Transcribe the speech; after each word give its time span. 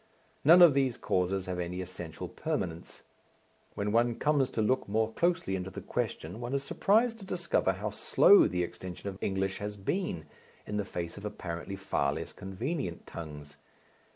None 0.43 0.63
of 0.63 0.73
these 0.73 0.97
causes 0.97 1.45
have 1.45 1.59
any 1.59 1.79
essential 1.79 2.27
permanence. 2.27 3.03
When 3.75 3.91
one 3.91 4.15
comes 4.15 4.49
to 4.49 4.59
look 4.63 4.89
more 4.89 5.13
closely 5.13 5.55
into 5.55 5.69
the 5.69 5.79
question 5.79 6.41
one 6.41 6.55
is 6.55 6.63
surprised 6.63 7.19
to 7.19 7.25
discover 7.25 7.73
how 7.73 7.91
slow 7.91 8.47
the 8.47 8.63
extension 8.63 9.09
of 9.09 9.19
English 9.21 9.59
has 9.59 9.77
been 9.77 10.25
in 10.65 10.77
the 10.77 10.85
face 10.85 11.17
of 11.17 11.23
apparently 11.25 11.75
far 11.75 12.13
less 12.13 12.33
convenient 12.33 13.05
tongues. 13.05 13.57